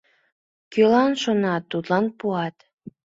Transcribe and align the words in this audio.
Кӧлан 0.73 1.11
шонат, 1.21 1.63
тудлан 1.71 2.05
пуат. 2.17 2.55